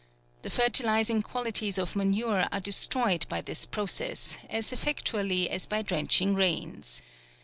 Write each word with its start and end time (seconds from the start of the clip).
The 0.41 0.49
fertilizing 0.49 1.21
qualities 1.21 1.77
of 1.77 1.95
manure 1.95 2.47
are 2.51 2.59
de 2.59 2.71
stroyed 2.71 3.27
by 3.29 3.41
this 3.41 3.67
process, 3.67 4.39
as 4.49 4.73
effectually 4.73 5.47
as 5.47 5.67
by 5.67 5.83
drenching 5.83 6.33
rains. 6.33 7.03